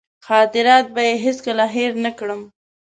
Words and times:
خاطرات 0.27 0.85
به 0.95 1.01
یې 1.07 1.13
هېڅکله 1.25 1.65
هېر 1.75 1.91
نه 2.05 2.11
کړم. 2.19 2.41